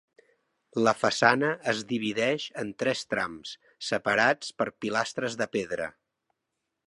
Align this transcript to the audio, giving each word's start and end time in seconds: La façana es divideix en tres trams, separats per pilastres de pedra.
La 0.85 0.93
façana 1.01 1.51
es 1.73 1.81
divideix 1.91 2.47
en 2.63 2.71
tres 2.83 3.05
trams, 3.11 3.53
separats 3.91 4.53
per 4.63 4.69
pilastres 4.87 5.41
de 5.43 5.49
pedra. 5.57 5.89